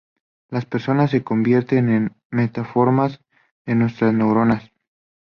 Las 0.49 0.65
personas 0.65 1.11
se 1.11 1.23
convierten 1.23 1.91
en 1.91 2.15
metáforas 2.31 3.19
de 3.67 3.75
nuestras 3.75 4.15
neuronas. 4.15 4.71